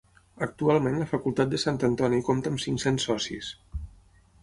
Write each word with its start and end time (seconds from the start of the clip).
Actualment 0.45 0.97
la 1.01 1.07
Facultat 1.11 1.53
de 1.53 1.61
Sant 1.65 1.79
Antoni 1.91 2.25
compta 2.31 2.55
amb 2.55 2.67
cinc-cents 2.67 3.11
socis. 3.11 3.55